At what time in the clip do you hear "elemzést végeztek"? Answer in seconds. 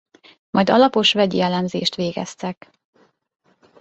1.41-2.69